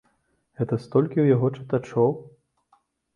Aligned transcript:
Гэта 0.61 0.79
столькі 0.85 1.19
ў 1.23 1.27
яго 1.35 1.47
чытачоў? 1.57 2.09